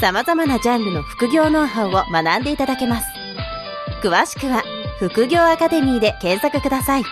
[0.00, 3.06] 様々なジャンルの副業ノウハウを学んでいただけます。
[4.00, 4.62] 詳しくは
[5.00, 7.04] 副業アカデミーで検索ください。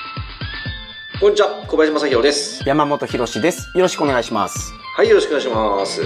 [1.21, 2.63] こんにちは、小林正宏です。
[2.65, 3.73] 山本博史です。
[3.75, 4.73] よろしくお願いします。
[4.97, 6.03] はい、よろしくお願いします。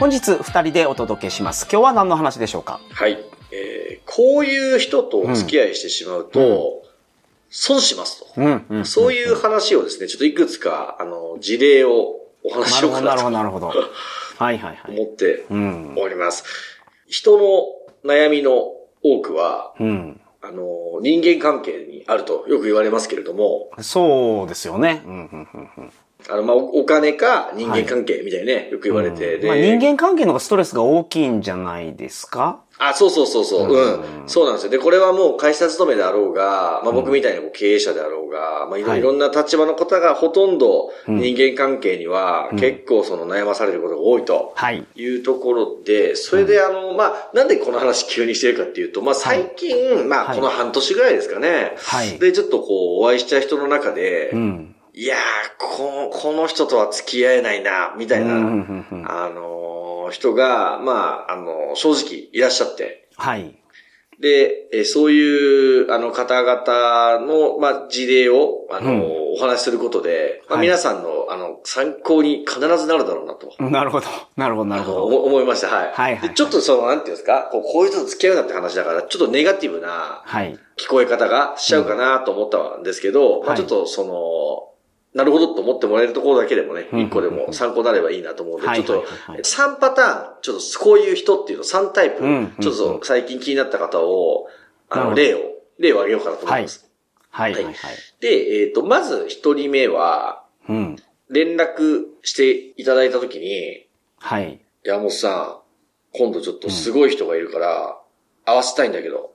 [0.00, 1.68] 本日二人でお届けします。
[1.70, 2.80] 今日は何の話でしょうか？
[2.92, 3.18] はい。
[3.52, 6.84] えー、こういう人とお付き合いしてしまうと、うん
[7.56, 8.40] 損しますと。
[8.40, 8.84] うん、うん。
[8.84, 13.90] そういう話をですね、ちょっといくつか、あの、事例をお話ししようかなとなるほど、なるほど。
[14.36, 14.98] はいはいはい。
[15.00, 15.94] 思ってうん。
[15.98, 16.44] おります。
[17.06, 17.64] 人の
[18.04, 18.52] 悩みの
[19.02, 20.20] 多くは、うん。
[20.42, 25.02] あの、人間関係にあるとよく言われますけれども、そうですよね。
[25.06, 25.92] うん、うん、うんうん。
[26.28, 32.60] あの、まあ、おお金か人間関係みたいにね、よく言われて、で、まあ人間関係の方がストレスが大きいんじゃないですか？
[32.78, 34.70] あ、そうそうそうそう、うん、そうなんですよ。
[34.70, 39.00] で、これはもう会社勤めであろうが、まあ僕みたいな経営者であろうが、まあい。
[39.00, 44.52] ろんな立場の方がほとんど人間関係には結構その悩まされることが多いと。
[44.56, 44.86] はい。
[44.94, 50.36] いうところで、それであの、まあ、なんでこの話急にしてるかっていうと、まあ最近、まあはい。
[50.36, 51.74] この半年ぐらいですかね。
[51.78, 52.18] はい。
[52.18, 54.74] で、ちょっとこう、お会いした人の中で、うん。
[54.96, 55.18] いやー、
[55.58, 58.38] こ、この人とは付き合えないな、みたいな、あ
[59.28, 63.08] のー人が、まあ、あのー正直いらっしゃって。
[63.16, 63.58] はい。
[64.20, 73.52] で、えーそういう、あの、方々の、まあ、事例を、あのーうんお話しすることで、まあ、はい皆さんの、あの、参考に必ずなるだろうなと。
[73.58, 74.06] なるほど。
[74.36, 75.04] なるほど、なるほど。
[75.06, 75.90] 思思いました、はい。
[75.92, 80.56] はいはいでちょっとその、なんていうんですか、こうこういう人と付き合うなって話だから、ちょっとネガティブなはい。
[80.76, 84.73] 聞こえ方がしちゃうかなと思ったんですけど、まあはいちょっとその、
[85.14, 94.48] なるほどと思ってもらえるところだけでもね、うん一個でも参考になればいいなと思うんで、はいちょっとはいはい3パターン、ちょっとこういう人っていうの3タイプ、うんちょっと最近気になった方を、
[94.90, 95.38] あの、例を、
[95.78, 96.90] 例を挙げようかなと思います。
[97.30, 97.74] はい、はい、はい。
[98.20, 100.96] で、えっ、と、まず1人目は、うん。
[101.30, 103.86] 連絡していただいたときに、
[104.18, 104.60] はい。
[104.84, 107.98] 山本さん、今度ちょっとすごい人がいるから、
[108.44, 109.32] 会わせたいんだけど、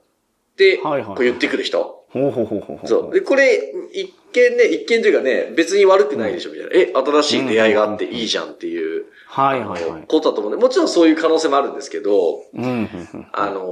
[0.56, 1.99] で、こう言ってくる人。
[2.12, 2.86] ほうほうほうほう。
[2.86, 3.14] そう。
[3.14, 6.72] で、これ、一見ね、一見というかね、別に悪くないでしょ、みたいな。
[6.74, 10.04] え、新しい出会いがあっていいじゃんっていう、はいはいはい。
[10.08, 13.26] ことだと思うんで、もちろんそういう可能性もあるんですけど、うん、うん、うん。
[13.32, 13.64] あの、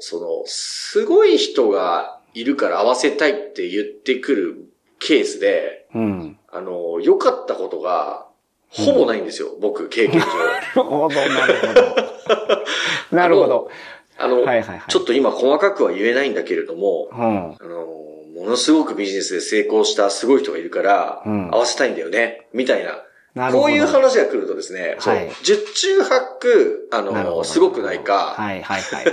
[0.00, 4.56] その、すごい人がいるから会わせたいって言ってくる
[4.98, 6.38] ケースで、うん。
[6.50, 8.26] あの、良かったことが、
[8.70, 10.26] ほぼないんですよ、僕、経験上。
[10.34, 12.64] なるほど、なるほど。
[13.16, 13.70] なるほど。
[14.18, 17.18] あの、はいはいはいちょっと今細かくは言えないんだけれども、うん。
[17.18, 17.86] あの、
[18.34, 23.02] ものすごくビジネスで成功したすごい人がいるから、うん会わせたいんだよね、みたいな。
[23.34, 23.52] な。
[23.52, 29.04] こういう話が来るとですね、はい十中八九、あの、すごくないか、はいはいはい。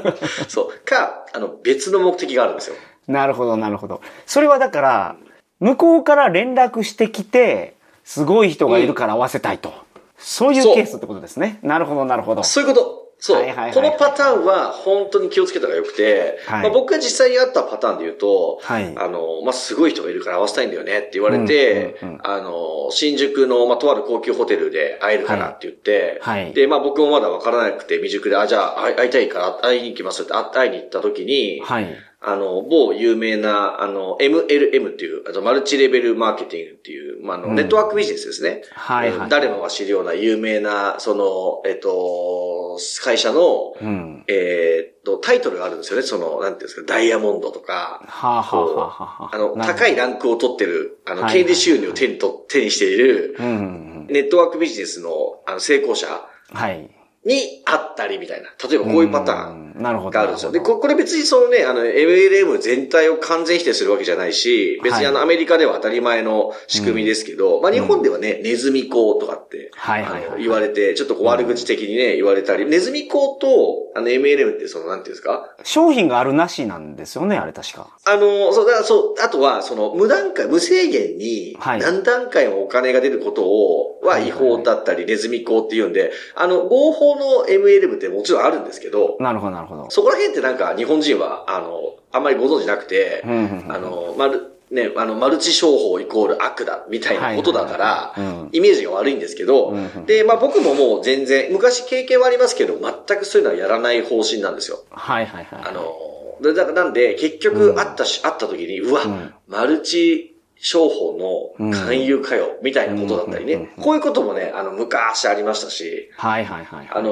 [0.48, 2.76] そう、か、あの、別の目的があるんですよ。
[3.08, 4.00] なるほど、なるほど。
[4.26, 5.16] それはだから、
[5.58, 9.72] 向こうから連絡してきて、すごい人がいるから会わせたいと。
[10.16, 11.58] そういうそうケースってことですね。
[11.62, 12.42] なるほど、なるほど。
[12.42, 13.09] そういうこと。
[13.20, 13.64] そう、はいはいはい。
[13.66, 16.62] はいこのパターンは本当に気をつけた方がよくて、はい。
[16.62, 18.94] まあ、僕が実際にあったパターンで言うと、はい。
[18.96, 26.52] あの、まあ、すごい人がいるから会わせたいんだよねって言われて、うんうんうんあの、新宿の、まあ、とある高級ホテルで会えるからって言って、はい。
[26.54, 31.94] で、まあ、僕もまだ分からなくて未熟で、あ、じゃあ会い会いたいから会いに行きますって会いに行った時に、はい。
[32.22, 38.62] あの、某有名な、あの、MLM っていう、あとマルチレベルマーケティングっていう、まあ、あの、うんネットワークビジネスですね。
[38.72, 44.24] はいはい誰もが知るような有名な、その、えっと、会社の、うん。
[44.28, 46.02] えーっと、タイトルがあるんですよね。
[46.02, 54.06] その、なんていうんですか、ダイヤモンドとか、はあ、はあはあはあはあ、あの、高いランクを取ってる、あの、はい権利収入を手にと、手にしている、うんうんうん。
[54.08, 55.10] ネットワークビジネスの、
[55.46, 56.06] あの、成功者
[56.52, 56.90] はい。
[57.24, 58.48] に会ったりみたいな。
[58.68, 59.69] 例えばこういうパターン。
[59.80, 59.82] ン。
[59.82, 60.10] なるほど。
[60.10, 60.52] があるんですよ。
[60.52, 75.54] で、ここれ別にそのね、あの、MLM 全体を完全否定するわけじゃないし、別にあの、はいアメリカでは当たり前の仕組みですけど、まあ日本ではね、ネズミ講とかって、はいはいはい言われて、ちょっとこう悪口的にね、言われたり、ネズミ講と、あの、MLM ってその、なんていうんですか？
[75.58, 77.88] ど商品があるなしなんですよね、あれ確か。
[78.06, 89.69] あの、そう、だからそう、あとは、その、無段階、無制限に、はい何段階もお金が出ることを、ははい違法だったり、ネズミ講って言うんで、あの、合法の MLM ってもちろんあるんですけど、なるほど、なるほど。
[89.90, 93.72] そこら辺ってなんか日本人は、あの、あんまりご存知なくて、うんうんうん。
[93.72, 98.20] あの、まあ、ルね、あの、マルチ商法イコール悪だ、みたいなことだからはい。
[98.20, 104.78] はいはいうん、イメージが悪いんですけどうんうん、で、まあ僕ももう全然、昔経験はありますけど、全くそういうのはやらない方針なんですよ。
[104.90, 105.62] はいはいはい。
[105.64, 105.92] あの、
[106.40, 113.72] でだからなんで、結局会ったし、会った時に、うわん、マルチ商法の勧誘かよ、みたいなことだったりうんうんね。
[113.80, 116.88] こういうこともね、あの、昔ありましたし、はいはいはいはい。
[116.92, 117.10] あの、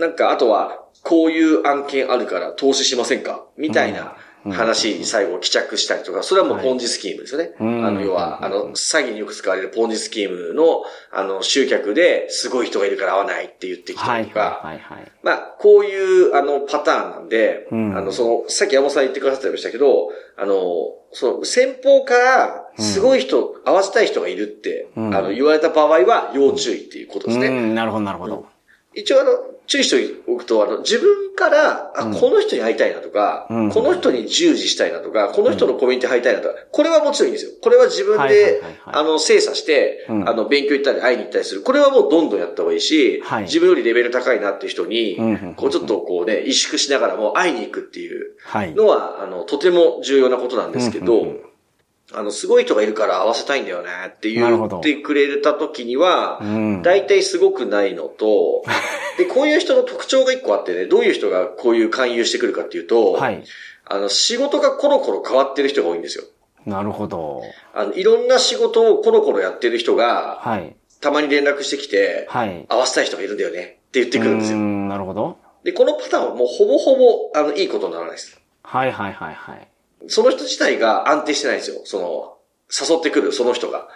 [0.00, 3.46] なんか、あとは、こういう案件あるから投資しませんか？
[3.56, 4.16] みたいな
[4.50, 7.52] 話に最後帰着したりとか、それはもうポンジスキームですよね。
[7.58, 7.86] うん。
[7.86, 15.12] あの、要は、あの、詐欺によく使われるポンジスキームの、あの、集客ですごい人がいるから合わないって言ってきたはいりとか、はいはいはい。
[15.22, 17.96] まあ、こういう、あの、パターンなんで、うん。
[17.96, 20.54] あの、その、さっき山本さん言ってくださってましたけど、あの、
[21.12, 25.14] その、先方から、すごい人、合わせたい人がいるって、うん。
[25.14, 27.48] あの、言われた場合は、要注意っていうことですね。
[27.48, 28.46] うん、なるほどなるほど。
[28.94, 29.30] 一応あの、
[29.66, 32.14] 注意しておくと、あの、自分から、あ、うん。
[32.14, 33.70] この人に会いたいなとか、うん。
[33.70, 37.52] この人に従事したいなとか、この人のコミュニティ入りたいなとか、これはもちろんいいんですよ。
[37.62, 40.28] これは自分はいはいはいではい、あの、精査して、うん。
[40.28, 41.62] あの、勉強行ったり会いに行ったりする。
[41.62, 43.42] これはもうどんどんやった方がいいし、はい。
[43.44, 45.16] 自分よりレベル高いなっていう人に
[45.56, 48.74] こうちょっとこうね、萎縮しながらも会いに行くっていうはい。
[48.74, 51.49] のは、あの、とても重要なことなんですけど
[52.12, 56.82] あの、すごい人がいるから会わせたいんだよねって言ってくれた時にはう、ん。
[56.82, 58.64] 大体すごくないのと、
[59.18, 63.42] で、こういう人の特徴が一個あってね、どういう人がこういう勧誘してくるかっていうと、はい。
[63.84, 66.24] あの、仕事がコロコロ変わってる人が多いんですよ。
[66.66, 67.42] なるほど。
[67.74, 70.76] あの、いろんな仕事をコロコロやってる人が、はい。
[71.00, 72.66] たまに連絡してきて、はい。
[72.68, 74.58] 会わせたい人がいるんだよねって言ってくるんですよ。
[74.58, 75.38] うんなるほど。
[75.64, 78.40] で、このパターンはもうほぼほぼ、あの、いいことにならないです。
[78.62, 79.69] はいはいはいはい。
[80.08, 81.80] その人自体が安定してないんですよ。
[81.84, 82.36] その、
[82.70, 83.88] 誘ってくるその人が。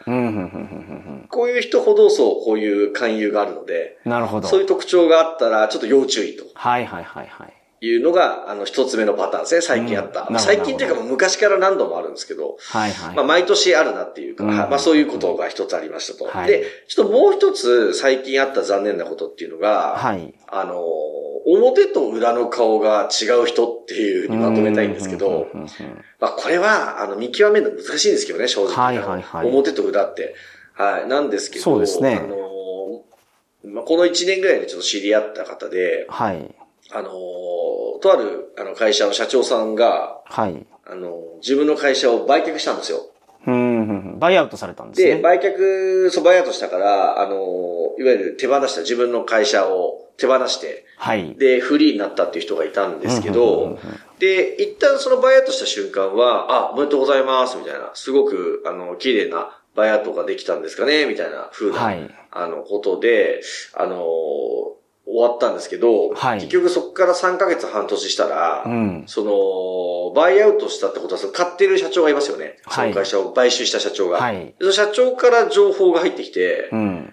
[1.31, 4.11] こういう人ほどそう、こういう勧誘があるので、うん。
[4.11, 4.49] なるほど。
[4.49, 6.45] そういう特徴があったら、ちょっと要注意と。
[6.55, 7.53] はいはいはいはい。
[7.81, 10.27] いうのが、あの、一つ目のパターンですね、最近あった。
[10.31, 13.17] うん最近っていうか昔から何度もあるんですけど、はいはい。
[13.17, 16.25] まあ、毎年あるなっていうか、うんまあ、そういうことが一つありましたと。
[16.25, 20.35] はいで、ちょっともう一つ最近あった残念なことっていうのが、はい。
[20.49, 20.83] あの、
[21.47, 25.49] 表と裏の顔が違う人っていうふうにまとめたいんですけど、
[26.21, 28.75] まあ、これは、あの、見極めるの難しいんですけどね、正直。
[28.75, 30.35] はいはいはい表と裏って。
[30.73, 31.09] はい。
[31.09, 33.03] なんですけど、そうですねあの、
[33.65, 36.55] まあ、この1年ぐらいでちょっと知り合った方で、はい。
[36.91, 37.11] あの、
[38.05, 40.67] とあるあの会社の社長さんが、はい。
[40.87, 42.99] あの、自分の会社を売却したんですよ。
[43.47, 44.19] うん。
[44.19, 45.23] バイアウトされたんですで、ね。
[45.23, 47.35] 売却、そう、バイアウトしたから、あの、
[47.99, 51.35] いわゆる手放した自分の会社を手放して、はい。
[51.37, 53.79] で、フリーになったっていう人がいたんですけどうん、
[54.19, 62.11] で、一旦そのバイアウトした瞬間は、あ、おめでとうございます、みたいな、すごく、あの、綺麗なバイアウトができたんですかね、みたいな風な、はい。
[62.31, 63.41] あの、ことで、
[63.75, 64.74] あの、
[65.07, 69.05] 終わったんですけど、はい結局そこから3ヶ月半年したら、うん。
[69.07, 69.23] そ
[70.15, 72.59] の、バイアウトしたってことは、その買ってる社長がいますよね。
[72.65, 74.19] はいその会社を買収した社長が。
[74.19, 74.55] はい。
[74.61, 77.13] その社長から情報が入ってきて、うん。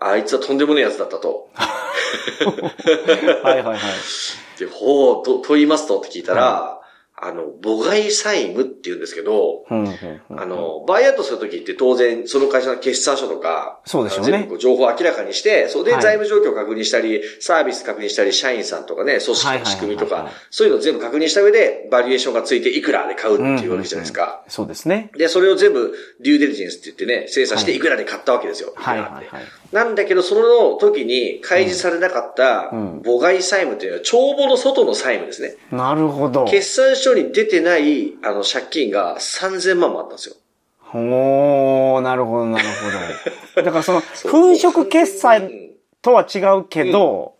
[0.00, 1.50] あいつはとんでもねえやつだったと。
[3.42, 3.78] はいはいはい。
[4.58, 6.77] で、ほう、と、と言いますとって聞いたら、
[7.20, 24.44] あの、母外債務って言うんですけど、うんうんうんあの、バイアウトするときって当然、その会社の決算書とか、そうでしょうね全部情報を明らかにして、それではい財務状況を確認したり、サービス確認したり、社員さんとかね、組織の仕組みとかはいはいはいはい、そういうのを全部確認した上で、バリエーションがついていくらで買うっていうわけじゃないですか。
[24.48, 25.10] そうですね。
[25.16, 28.72] で、それを全部、デューデリジェンスって言ってね、精査していくらで買ったわけですよ。
[28.76, 29.48] はいいくらってはいはい。
[29.72, 35.56] なんだけど、その時に開示されなかったうん母外債務というのは、帳簿の外の債務ですね。
[35.70, 36.46] なるほど。
[36.46, 40.36] 決算書に出てない、あの、借金が3000万もあったんですよ。
[40.94, 43.62] おー、なるほどなるほど。
[43.62, 45.68] だからその、粉飾決済うん
[46.00, 47.34] とは違うけど、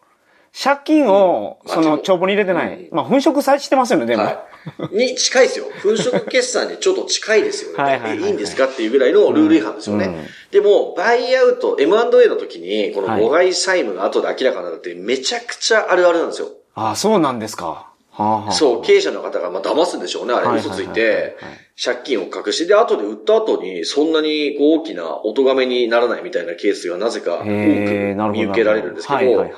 [0.52, 2.74] 借金を、うんその、帳簿に入れてない。
[2.74, 4.24] うんまあ、粉飾さしてますよね、でも。
[4.24, 4.44] は
[4.90, 4.96] い。
[4.96, 5.66] に近いですよ。
[5.82, 7.82] 粉飾決算にちょっと近いですよね。
[7.82, 10.06] はいはいはいはいえいいんですかっていうぐらいのルール違反ですよね。
[10.06, 16.48] うんでも、バイアウト、M&A の時に、このはい母外債務が後で明らかになるってめちゃくちゃあるあるなんですよ。
[16.74, 17.66] ああ、そうなんですか。
[17.66, 21.36] はあはあ、そう、経営者の方がまあ騙すんでしょうね、あれはい嘘ついて、
[21.82, 27.44] 借金を隠して、で、後で売った後に、そんなにこう大きなお咎めにならないみたいなケースがなぜか多く。
[27.46, 29.52] 見受けられるんですけど、はい。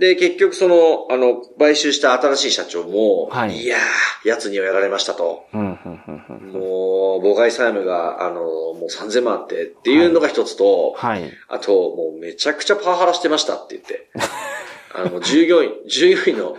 [0.00, 5.44] で、結局その、あの、買収した新しい社長も、はいいやー、奴にはやられましたと。
[5.52, 5.78] うん、うん、
[6.08, 6.52] うん、うん。
[6.52, 11.30] もう、母外債務が、あの、もう3000万あってっていうのが一つと、はい。
[11.48, 14.08] あと、もうめちゃくちゃパワハラしてましたって言って。
[14.94, 16.56] あの、従業員、従業員の、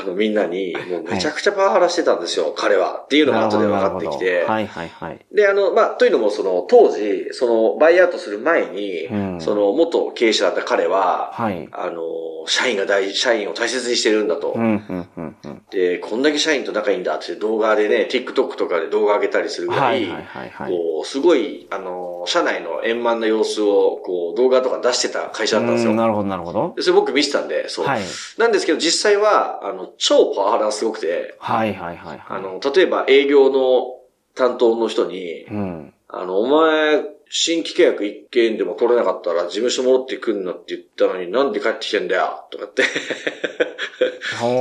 [0.00, 3.02] あの、みんなに、もうめちゃくちゃパワハラしてたんですよ、彼は。
[3.04, 4.44] っていうのが後で分かってきて。
[4.44, 5.18] はいはいはい。
[5.32, 11.68] で、あの、まあ、というのも、その、当時、その、バイアウトする前に、うんその、元経営者だった彼は、はい。
[11.72, 12.02] あの、
[12.46, 14.52] 社員が大、社員を大切にしてるんだと。
[14.54, 15.62] うん、うん、うん、うん。
[15.70, 20.70] で、こんだけ社員と仲いいんだって動画でね、TikTok とかで動画上げたりするぐらい、はいはいはいはい。
[20.70, 25.92] こう、すごい、あの、社内の円満な様子を、こう、動画とか出してた会社だったんですよ。
[25.92, 26.74] うんなるほど、なるほど。
[26.76, 27.86] でそれ僕見てたんで、そう。
[27.86, 28.02] はい。
[28.38, 32.22] なんですけど、実際は、あの、超パワハラがすごくて、はいはいはいはい。
[32.28, 33.94] あの、例えば営業の
[34.34, 35.93] 担当の人に、うん。
[36.16, 42.84] あの、お前、新規契約一件でも取れなかったら事務所戻ってくんなって言ったのになんで帰ってきてんだよとかって。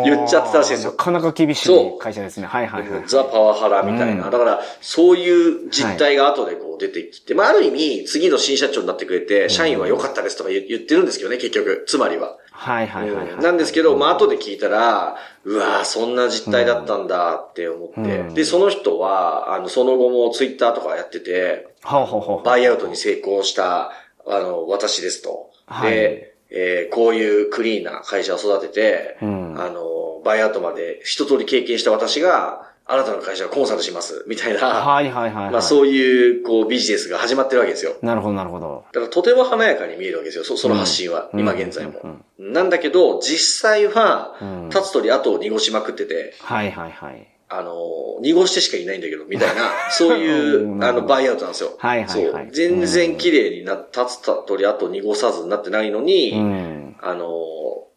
[0.06, 2.48] 言っちゃってたらしいんですよなかなか厳しい会社ですね。
[2.48, 3.04] はいはいはい。
[3.06, 4.26] ザ・パワハラみたいな。
[4.26, 11.84] うんだから、そういう実態が後でこう出てきて、まあ、ある意味、次の新社長になってくれて、社員は良かったですとか言言ってるんですけどね、結局。
[11.88, 12.38] つまりは。
[12.56, 13.44] はいはいはいはい。
[13.44, 18.20] なんですけど、まあ、後で聞いたら、うわぁ、そんな実態だったんだって思って。
[18.20, 22.46] うんで、その人は、あの、その後もツイッターとかやってて、ほうほうほう。
[22.46, 23.92] バイアウトに成功した、
[24.26, 25.52] あの、私ですと。
[25.66, 35.52] はいで、えーこういうクリーンな会社を育てて、うんあの、バイアウトまで一通り経験した私が、あなたの会社をコンサルします、みたいな、はいはいはいはい。
[35.52, 37.94] まあそういう、こう、ビジネスが始まってるわけですよ。
[38.02, 38.84] なるほどなるほど。
[38.92, 47.28] だからとても華やかに見えるわけですよ、そその発信は、うん今現在も、うんなんだけど、実際は、うん立つ鳥後を濁しまくってて、はいはいはい。
[47.48, 47.74] あの、
[48.22, 49.62] 濁してしかいないんだけど、みたいな、
[49.92, 51.74] そういうう、んあの、バイアウトなんですよ。
[51.78, 52.52] はいはいはいそう。
[52.52, 56.96] 全然綺麗にな、立つ鳥後濁さずになってないのに、うん。
[57.00, 57.30] あの、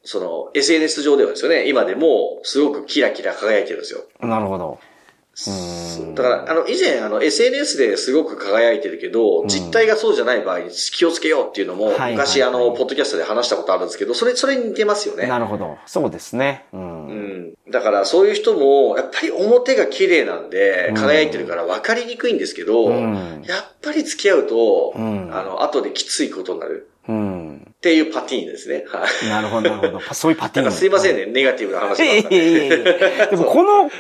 [0.07, 4.05] その、SNS 上ではですよね、今でも、すごくキラキラ輝いてるんですよ。
[4.21, 4.79] なるほど。
[5.49, 15.27] うんだから、あの、以前、あの、SNS ですごく輝いてるけど、ん実態がそうじゃない場合に気をつけようっていうのも、昔、あの、ポッドキャストで話したことあるんですけど、それ、それに似てますよね。
[15.27, 15.77] なるほど。
[15.85, 16.65] そうですね。
[16.73, 16.79] う。
[16.79, 17.09] うん
[17.51, 17.55] ん。
[17.71, 27.46] だから、そういう人も、やっぱり表が綺麗なんで、輝いてるから分かりにくいんですけど、うんやっぱり付き合うと、うんあの、後できついことになるうん。
[27.77, 28.85] っていうパティーンですね。
[28.89, 29.29] はい。
[29.29, 30.01] なるほどなるほど。
[30.15, 30.73] そういうパティーン。
[30.73, 33.91] すいませんね、ネガティブな話ばっかりいやいやいやいやでもこの、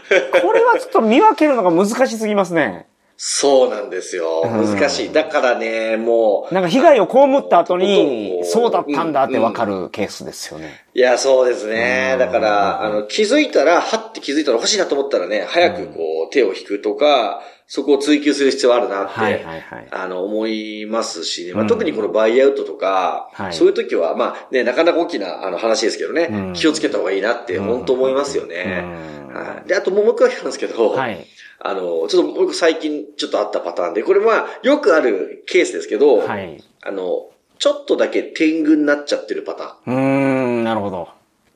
[0.40, 2.86] これはちょっと見分けるのが難しすぎますね。
[3.18, 4.42] そうなんですよ。
[4.44, 5.12] うん難しい。
[5.12, 10.84] だからね、もう、なんか被害を被った後に、うんそうだったんだってわかるケースですよね。
[10.94, 12.16] いや、そうですねう。
[12.16, 19.88] んだから、あの、気づいたら、はって気づいたら欲しいなと思ったらね、早くこう、手を引くとか、そこを追求する必要あるなって、はいはいはい。
[19.90, 21.54] あの、思いますしね。
[21.54, 28.84] まあ、うん特にこのバイアウトとか、はいそういう時は、まあね、なかなか大きなあの話ですけどね、うん気をつけた方がいいなって、本当思いますよね。
[28.84, 29.68] うんはい。
[29.68, 31.26] で、あともう一個だけなんですけど、はい。
[31.58, 36.62] あの、ちょっと僕最近ちょっとあったパターンで、これはよくあるケースですけど、はい。
[36.82, 39.94] あの、ちょっとだけ天狗になっちゃってるパターン。
[39.94, 41.08] うーん、なるほど。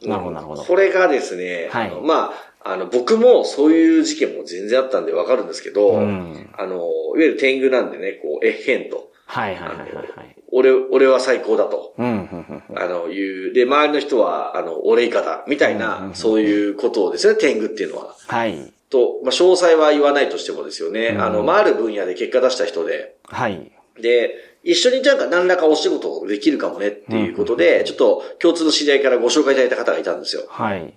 [0.02, 0.62] なるほど、なるほど。
[0.62, 2.32] これがですね、はいま
[2.64, 6.84] あ、あの、僕もそういう事件も全然あったんでわかるんですけど、うんあの、いわ
[7.16, 9.09] ゆる天狗なんでね、こう、えっへんと。
[9.30, 10.36] はいはいはいはいはい。
[10.50, 11.94] 俺、俺は最高だと。
[11.96, 12.62] うん。
[12.74, 13.54] あの、いう。
[13.54, 15.44] で、周りの人は、あの、俺以下だ。
[15.46, 18.16] みたいな、そういうことをですね、天狗っていうのは。
[18.26, 18.72] はい。
[18.90, 21.10] と、まあ、詳細は言わないとしてもですよね。
[21.14, 23.70] うんあの、まあ、ある分野で結果出した人で、はい。
[24.00, 24.34] で、
[24.64, 30.42] 一緒になんか何らかお仕事をできるかもねっていうことで、ちょっと共通の知り合いからご紹介いただいた方がいたんですよ。
[30.48, 30.92] はい。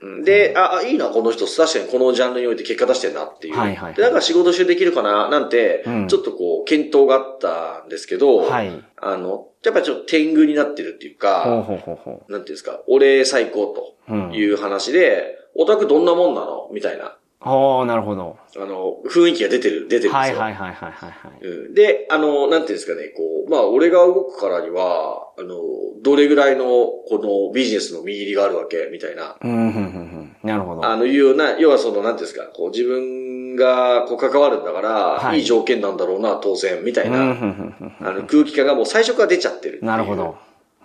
[0.00, 3.56] うんで、あ、あいいな、この人、確かにこのジャンルにおいて結果出してんなっていう。
[3.56, 8.84] はいはいで、なんか仕事中できるかな、なんて、うんちょっとこう、検討があったんですけど、はい。
[8.96, 13.74] あの、やっぱりちょっと天狗になってるっていうほうか、ほうほうほなんていうんですか、俺最高
[14.08, 17.48] うんという話で、オタクどんなもんなのみたいな、う。
[17.48, 18.38] おー、なるほど。
[18.56, 20.12] あの、雰囲気が出てる、出てるんですよ。
[20.12, 21.44] はいはいはいはいはいはい。
[21.46, 25.54] うんで、あの、なんていうんですかね、こう、まあ、俺が動くからには、あの、
[26.02, 30.36] どれぐらいの、このビジネスの見入りがあるわけ、みたいな、うん、うん、うん、うん。
[30.42, 30.84] なるほど。
[30.86, 34.88] あの、いうような、要はその、なんていうんですか、こう、自分が、こう、関わるんだから、
[35.18, 40.36] はいいい条件なんだろうな、当然、みたいうん、うん、うな、んうんあの、空気感がもう最初から出ちゃってるなるほど。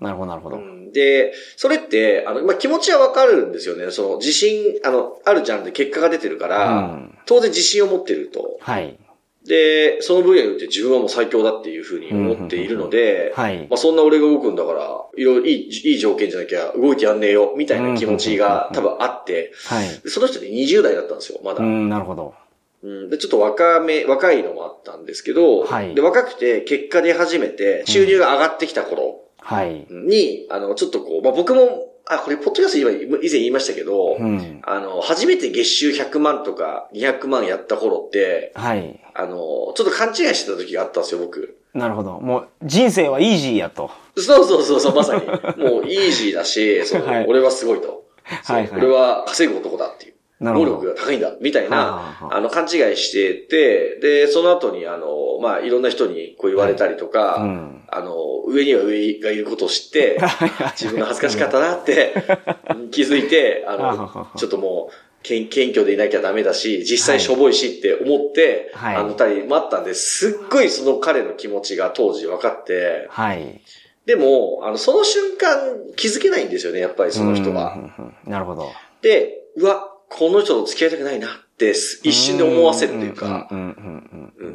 [0.02, 0.58] なるほど、なるほど。
[0.58, 3.92] うんで、それって、あの、まあ、気持ちはわかるんですよね。
[3.92, 8.58] その、自信、あの、あるジャンルで結果が出てるから、うん当然自信を持ってると。
[8.60, 8.98] はい。
[9.46, 13.68] で、その分野によって自分はもう最強だっていうふうに思っているので、はい。
[13.70, 19.88] まあ、そんな俺が動くんだから、いろいろいい、いい条件じゃなきゃ動いてやんねえよ、みたいな気持ちが多分あって、はい。
[20.04, 21.64] でその人で20代だったんですよ、まだ。
[21.64, 22.36] うん、なるほど。
[22.84, 29.86] うん、で、ちょっと若め、若いのもあったんですけど、はいで、若くて結果出始めて、収入が上がってきた頃はい。
[29.90, 34.62] に、あの、ちょっとこう、まあ、僕も、あ、これ、ポッドキャスト今以前言いましたけど、うん。
[34.64, 39.00] あの、初めて月収100万とか200万やった頃って、はい。
[39.14, 41.58] あの、ちょっと勘違いしてた時があったんですよ、僕。
[41.74, 42.20] なるほど。
[42.20, 43.92] もう、人生はイージーやと。
[44.18, 45.26] そうそうそうそう、まさに。
[45.64, 48.04] もう、イージーだし、そう、はい俺はすごいと。
[48.24, 50.14] はいはい俺は稼ぐ男だっていう。
[50.42, 58.16] 能力が高いんだ、みたいな、あの、勘違いしてて、で、その後に、あの、まあ、いろんな人にこう言われたりとか、うんあの、
[58.48, 60.18] 上には上がいることを知って、
[60.80, 62.14] 自分の恥ずかしかったなって
[62.92, 64.94] 気づいて、あの、ちょっともう、
[65.24, 73.62] 謙謙虚でいなきゃダメだし、実際しょぼいしって思って、はいあのたりもあったんで、すっごいその彼の気持ちが当時分かって、はい。
[74.06, 77.78] でも、あの、その瞬間気づけないんですよね、やっぱりその人は。
[78.26, 78.72] なるほど。
[79.02, 83.50] で、うわ、この人と付き合いたくないなってす一瞬で思わせるというか、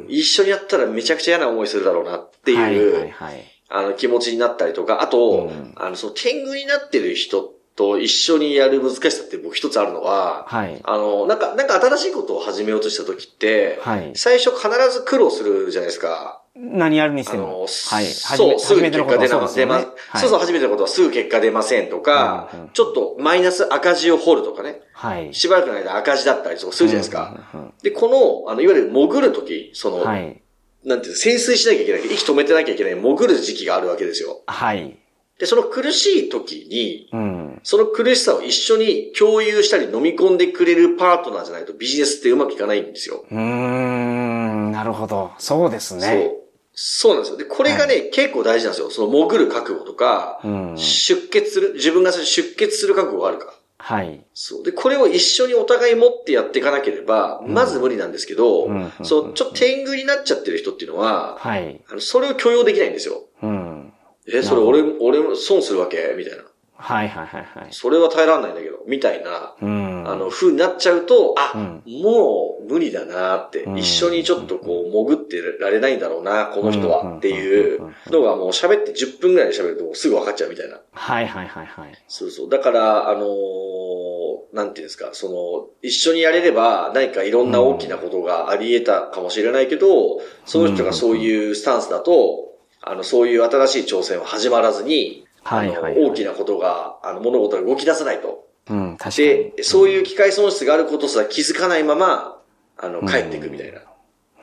[0.07, 3.43] 一緒にやったらめちゃくちゃ嫌な思いするだろうなっていう、はいはいはい。
[3.69, 10.79] あの気持ちになったりとか、あと、うんあの、その天狗になってる人と一緒にやる難しさって僕一つあるのは、はい。
[10.83, 14.11] あの、なんか、なんか新しいことを始めようとした時って、はい。
[14.15, 16.41] 最初必ず苦労するじゃないですか。
[16.59, 17.59] 何やるにしてあの、も。
[17.61, 18.05] はい。
[18.05, 25.33] そう、すぐ結果出ま、よねはいそうそう、初めてのことはすぐ結果出ませんとか、うんうんちょっとマイナス赤字を掘るとかね、はい。
[25.33, 27.47] しばらくの間赤字だったりとかするじゃないですか。
[27.53, 30.41] うんうんで、この、あの、いわゆる潜るとき、その、うんはい。
[30.83, 34.41] なんていうの潜水しなきゃいけない、息止めてなきゃいけない、潜る時期があるわけですよ。
[34.47, 34.97] はい。
[35.39, 37.59] で、その苦しい時に、うん。
[37.63, 43.25] その苦しさを一緒に共有したり飲み込んでくれるパートナーじゃないとビジネスってうまくいかないんですよ。
[43.29, 44.71] うーん。
[44.71, 45.31] なるほど。
[45.37, 46.31] そうですそうね。。
[46.79, 47.37] そうなんですよ。
[47.37, 48.91] で、これがね、結構大事なんですよ。
[48.91, 50.77] その潜る覚悟とか、うん。
[50.77, 53.55] 出血する、自分が出血する覚悟があるか。
[53.79, 54.23] はい。
[54.35, 54.63] そう。
[54.63, 61.83] で、これを一緒にお互い持ってやっていかなければ、まず無理なんですけど、うんそう、ちょっと天狗になっちゃってる人っていうのは、はい。
[61.89, 63.23] あのそれを許容できないんですよ。
[63.41, 63.93] うん。
[64.27, 66.13] え、それ俺、俺も損するわけ？
[66.15, 66.43] みたいな。
[66.79, 67.67] はいはいはいはい。
[67.71, 70.03] それは耐えられないんだけど、みたいな、うん。
[70.07, 80.79] あの、風になっちゃうと、あ、うんもう無理だなって、うん一緒にちょっとこう、潜ってられないんだろうな、この人うんは、っていうのがもう喋って10分ぐらいで喋るとすぐ分かっちゃうみたいな。
[80.91, 81.91] はいはいはいはい。
[82.07, 82.49] そうそう。
[82.49, 84.07] だから、あのー
[84.53, 98.47] なんていうんですか、その、一緒にやれれば何かいろんな大きなことがあり得たかもしれないけど、その人がそういうスタンスだと、あの、そういう新しい挑戦は始まらずに、はいはいはい大きなことが、あの、物事が動き出さないと。
[98.69, 99.27] うん、確かに。
[99.55, 102.37] で、そういう機械損失があることすら気づかないまま、
[102.77, 103.81] あの、帰っていくみたいな。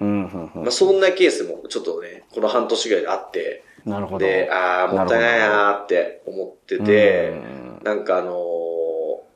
[0.00, 4.18] うん、うん、うんまあ、そんなケースもちょっとね、この半年ぐらいであって、なるほど。
[4.20, 7.34] で、ああ、もったいないなーって思ってて、
[7.82, 8.54] なんかあのー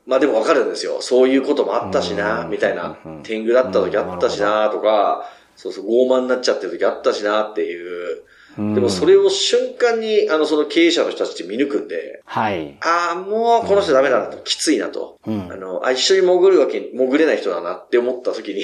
[0.09, 1.03] まあでもわかるんですよ。
[1.03, 3.21] そういうこともあったしな、うんみたいなうん。
[3.21, 8.23] 天狗だった時あったしな、とか、そうそう、傲慢になっちゃってる時あったしな、っていう。
[8.57, 12.77] うんでもそれを瞬間に、あの、その経営者の人たちって見抜くんで、はい。
[12.81, 15.17] ああ、もうこの人ダメだなと、きついなと。
[15.25, 18.63] うんあの、あ、一緒に潜るわけに、潜れない人だなって思った時に、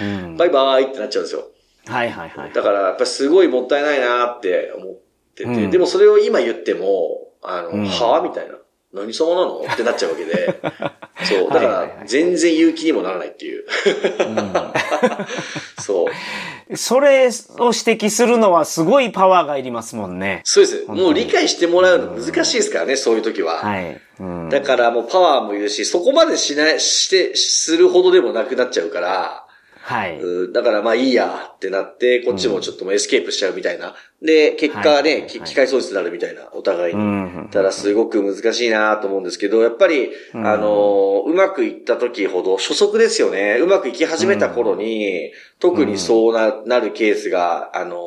[0.00, 1.48] うんバイバーイってなっちゃうんですよ。
[1.86, 2.52] はいはいはい。
[2.52, 4.94] だから、やっぱりすごいもったいないなって思っ
[5.34, 8.56] てて、うんでもそれを今言っても、あの、うんはぁみたいな。
[8.92, 9.64] 何様なの？
[9.70, 10.60] ってなっちゃうわけで。
[11.24, 11.50] そう。
[11.50, 13.64] だから、全然勇気にもならないっていう。
[15.80, 16.06] そ
[16.68, 16.76] う。
[16.76, 20.40] それを指摘するのはすごいパワーがいりますもんね。
[20.44, 20.84] そうです。
[20.88, 23.56] もう理解してもらうの難しいですからね、そういう時は。
[23.58, 24.00] はい。
[24.18, 29.46] うんだからもうパワーもいるし、そこまでしない、して、するほどでもなくなっちゃうから、
[29.82, 30.18] はい。
[30.18, 33.94] うんだからまあいいやってなって、こっちもちょっともうエスケープしちゃうみたいな。
[34.22, 37.00] で、結果ね、は機会損失になるみたいな、お互いに。
[37.00, 43.58] うんただすごく難しいなと思うんですけど、やっぱり、うんあの、うまくいった時ほど初速ですよね。
[43.60, 47.98] うまくいき始めた頃に、特にそうな、なるケースが、あの、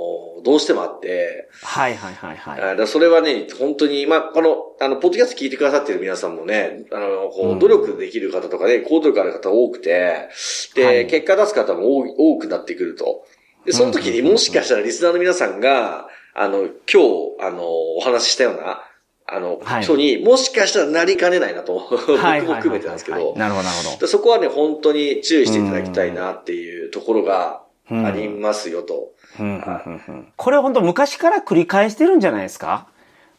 [0.43, 2.61] どうしてもあって、はいはいはいはい。
[2.61, 10.29] あだそれはね、本当に、まあ、この、あの、ポッドキャスト聞いてくださってる皆さんもね、あの、こう努力できる方とかね、行動力ある方多くて、
[10.75, 13.25] で、はい結果出す方も多くなってくると。
[13.65, 17.63] で、その時にもしかしたらリスナーの皆さんが、あの、今日、あの、
[17.97, 18.81] お話ししたような、
[19.27, 19.83] あの、はい。
[19.83, 22.41] 人にもしかしたらなりかねないなと、僕はい。
[22.41, 23.97] も含めてなんですけど、なるほどなるほど。
[23.99, 28.05] でそこはね、本当に注意していただきたいなっていうところがうん。
[28.05, 29.09] ありますよと。
[29.39, 30.33] うんうんうんうん。
[30.35, 32.87] これ本当昔から繰り返してるんじゃないですか？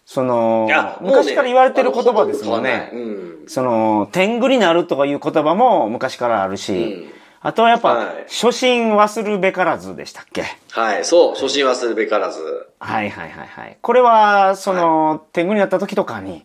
[0.05, 2.91] そのね昔から言われてる言葉ですもんね。
[2.93, 3.49] んうん。
[3.49, 10.45] その、天狗になるとかいう言葉も昔からあるし、うんあとはやっぱ、はい初心忘るべからずでしたっけ？
[10.73, 12.41] はい、そう、初心忘るべからず。
[12.79, 13.79] はいはいはいはい。
[13.81, 16.45] これは、その、天狗になった時とかに、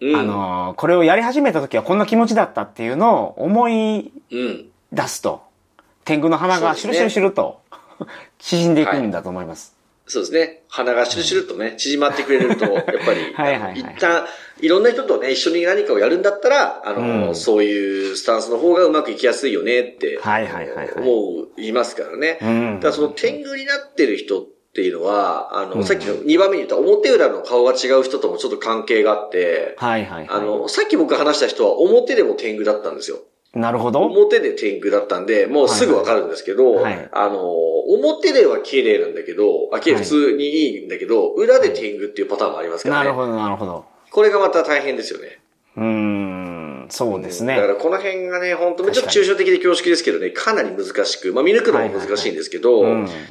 [0.00, 0.16] うん。
[0.16, 4.66] あ、の、これをやり始めた時はこんな気持ちだったっていうのを思いうん。
[4.92, 5.42] 出すと、
[6.04, 7.60] 天狗の花がシュルシュルシュルと
[8.40, 9.76] 縮んでいくんだと思います。
[10.10, 10.62] そうですね。
[10.68, 14.26] 鼻がシュルシュルとね、縮まってくれると、やっぱり、はいはいはい一旦、
[14.60, 22.38] いろんな人とね、一緒に何かをやるんだったら、あの、うんそういうスタンスの方がうまくいきやすいよねって、はいはいはいはい思う、言いますからね。
[22.42, 30.28] うんだからその天狗になってる人っっていうのは、あの、うんさっきの2番目に言った表裏の顔が違う人ともちょっと関係があって、はいはいはい。
[30.30, 33.18] あの、さっき僕が話した人は表でも天狗だったんですよ。
[33.54, 34.00] なるほど。
[34.00, 43.04] 表で天狗だったんで、もうすぐわかるんですけど、はいはいあの、表では綺麗なんだけど、あ、綺麗はい普通にいいんだけど、裏で天狗っていうパターンもありますからね。
[43.06, 43.84] なるほど、なるほど。
[44.10, 45.40] これがまた大変ですよね。
[45.76, 46.59] うーん、
[46.90, 47.56] そうですね。
[47.56, 47.68] だか。
[47.68, 52.82] らこの辺がね、本当ちょっと抽象的で恐縮ですけどね、かなり難しく、まあ見抜くのも難しいんですけど、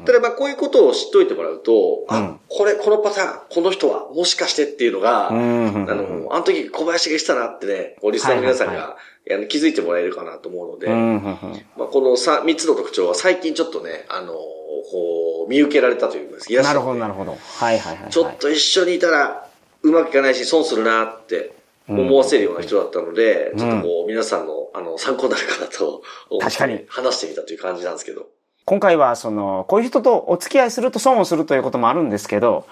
[0.05, 5.87] ただまあこういうことを知っといてもらうと、あうん、これ、このパターン、この人はもしかしてっていうのが、うん。
[5.89, 11.61] あの、あの時小林が言ってたなってね、こうリスナーの皆さんが、はい気づいてもらえるかなと思うので、うんうんうん。
[11.77, 17.31] まあ、このさ三つの特徴は最近ちょっとね、あの、こう、見受けられたというか、いらっしゃるなるほど、なるほど。
[17.31, 18.11] はいはいはいはい。
[18.11, 19.47] ちょっと一緒にいたら
[19.83, 21.53] うまくいかないし損するなって
[21.89, 23.57] 思わせるような人だったので、うん。
[23.57, 26.01] ちょっとこう皆さんのあの参考になるかなと
[26.39, 26.85] 確かに。
[26.87, 28.27] 話してみたという感じなんですけど。
[28.65, 32.67] 今回はその、こういう人とお付き合いすると損をするということもあるんですけど、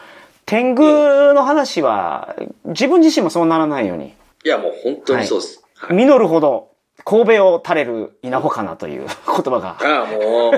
[0.45, 4.13] 天狗の話は、自分自身もそうならないように、
[4.45, 5.63] いやもう本当にそうです。
[5.75, 5.97] はい。
[5.97, 6.69] 実るほど、
[7.07, 9.77] 神戸を垂れる稲穂かなという 言葉が。
[9.79, 10.53] ああ、もう、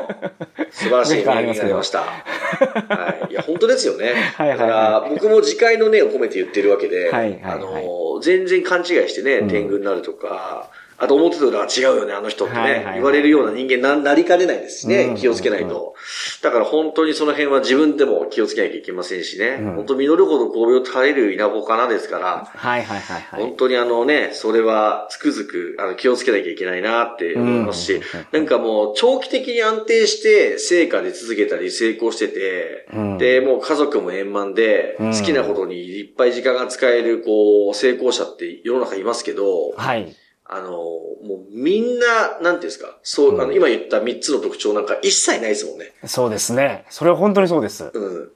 [0.71, 1.99] 素晴らしい何かありますけど名言になりました。
[1.99, 3.31] はい。
[3.31, 4.13] いや、本当ですよね。
[4.35, 12.93] はいはいはいだから、僕も自戒の念を込めて言ってるわけで、はいはいはいあの、全然勘違いしてね、天狗になるとか、あと思ってたのは違うよね、あの人ってね、はいはいはい。
[12.95, 15.15] 言われるような人間ななりかねないですしね、うん。
[15.15, 15.95] 気をつけないと。
[16.41, 19.73] だから本当にその辺は自分でも気をつけなきゃいけませんしね、うん。
[19.75, 23.41] 本当実るほど神戸を垂れる稲穂かなですから、はいはいはいはい。
[23.41, 28.01] 本当にあのね、それはつくづくあの気をつけなきゃいけないなって思いますし、うん。
[28.31, 33.17] なんかもう長期的に安定して成果で続けたり成功してて、うん。
[33.17, 35.13] で、もう家族も円満で、うん。
[35.13, 40.15] 好きなことにいっぱい時間が使える、こう、成功者って世の中いますけど、はい。
[40.51, 45.93] あの、もうみんな、なんていうんですか、そう、あの、今言った3つの特徴なんか一切ないですもんね。
[46.05, 46.85] そうですね。
[46.89, 47.91] それは本当にそうです。
[47.93, 48.31] うん。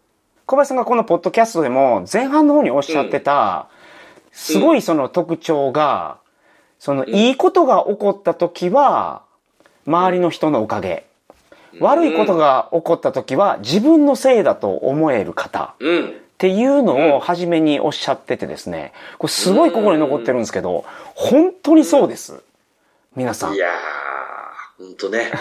[0.45, 3.67] 小林さんがこのポッドキャストでも前半の方におっしゃってた、
[4.32, 6.19] すごいその特徴が、
[6.78, 9.23] そのいいことが起こった時は、
[9.88, 11.08] 周りの人のおかげ。
[11.80, 15.73] 悪いことが起こった時は自分のせいだと思える方。
[15.80, 16.13] うん。
[16.34, 20.84] っていうのを初めにおっしゃっててですね、これすごい心に残ってるんですけど、
[21.15, 22.43] 本当にそうです。
[23.15, 23.58] 皆さんい。
[23.58, 25.32] やー、ほんとね。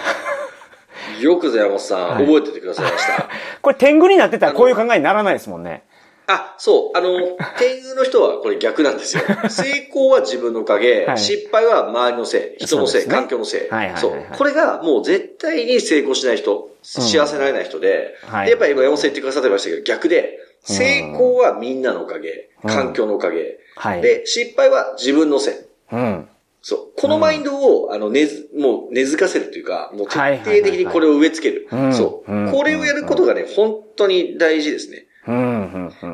[1.21, 3.29] よくぞ山本さん、はい覚えててくださいました。
[3.61, 5.83] これ天狗になってたらこういう考えにならないですもんね。
[6.27, 6.97] あ、そう。
[6.97, 7.11] あの、
[7.59, 9.25] 天狗の人はこれ逆なんですよ。
[9.51, 13.61] 成功は自分のおかげ、はい失失敗は周りのせい、人のせい、ね環境のせい。
[13.63, 14.39] はいはいはいはいそう。
[14.39, 22.71] これがもう絶対に成功しない人、幸せになれない人で、はいでやっぱり今山本さん言ってくださってましたけど、逆で、成功はみんなのおかげ、うん。
[22.71, 24.03] 環境のおかげ、はい。
[24.03, 25.55] で、失敗は自分のせい。
[25.93, 26.29] うん。
[26.63, 26.79] そう。
[26.97, 31.69] このマインドを、あの、根ず、もう根付かせるというか、もう徹底的にこれを植え付ける。
[31.71, 32.33] うんそう。
[32.33, 32.53] うん。
[32.53, 35.07] これをやることがね、本当に大事ですね。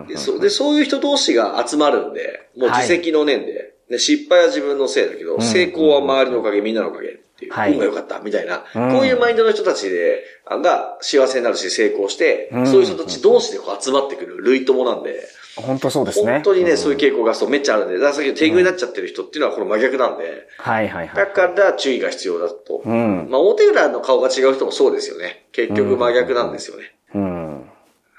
[0.09, 0.41] でそう。
[0.41, 5.43] で、そういう人同士が集まるんで、もう自責の念で、で失敗は自分のせいだけど、ん。
[5.43, 15.21] 成功は周りのおかげ、みんなのおかげっていう、はい運が良かった、みたいな、うんこういうマインドの人たちで、あが幸せになるし成功して、うんそういう人たち同士でこう集まってくる類友なんで、
[15.55, 16.33] 本当そうですね。
[16.33, 21.17] 本当にね、んそういう傾向がそうめっちゃあるんで、だからさっきの天狗になっちゃってる人っていうのはこの真逆なんで、はいはいはい。
[21.17, 22.83] だから注意が必要だと。
[22.85, 23.29] うん。
[23.31, 25.47] まあ、表裏の顔が違う人もそうですよね。
[25.53, 26.95] 結局真逆なんですよね。
[27.15, 27.58] うん。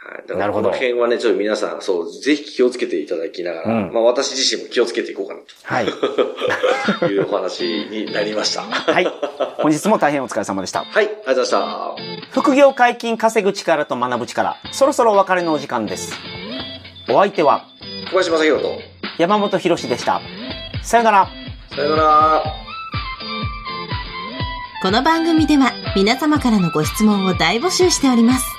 [0.09, 0.27] はい。
[0.27, 5.85] だかなるほどらこの辺はね、ちょっと皆さん、そう、ぜひ気をつけていただきながら、うんまあ私自身も気をつけていこうかなはい。
[6.99, 8.61] と いうお話になりました。
[8.63, 9.07] ははい。
[9.57, 10.81] 本日も大変お疲れ様でした。
[10.81, 11.95] い、ありがとうございました。
[12.31, 14.57] 副業解禁稼ぐ力と学ぶ力。
[14.71, 16.13] そろそろお別れのお時間です。
[17.09, 17.65] お相手は
[18.11, 18.79] 小林正宏と、
[19.17, 20.21] 山本博史でした。
[20.83, 21.29] さよなら。
[21.75, 22.43] さよなら。
[24.81, 28.58] この番組では皆様からのご質問を大募集しております。